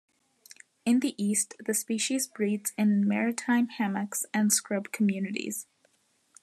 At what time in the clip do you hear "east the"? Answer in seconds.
1.23-1.75